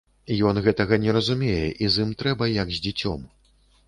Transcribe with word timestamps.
Ён 0.51 0.55
гэтага 0.67 0.97
не 1.03 1.11
разумее 1.17 1.67
і 1.87 1.89
з 1.97 2.05
ім 2.05 2.15
трэба 2.21 2.47
як 2.53 2.73
з 2.79 2.81
дзіцём. 2.87 3.21